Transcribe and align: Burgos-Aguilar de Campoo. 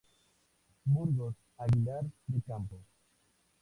Burgos-Aguilar 0.93 2.05
de 2.25 2.41
Campoo. 2.49 2.83